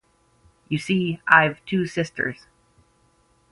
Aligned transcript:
You 0.67 0.79
see, 0.79 1.21
I've 1.27 1.63
two 1.65 1.85
sisters. 1.85 2.47